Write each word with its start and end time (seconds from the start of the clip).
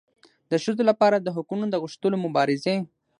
د 0.51 0.53
ښځو 0.63 0.83
لپاره 0.89 1.17
د 1.19 1.27
حقونو 1.35 1.65
د 1.69 1.75
غوښتلو 1.81 2.17
مبارزې 2.25 2.75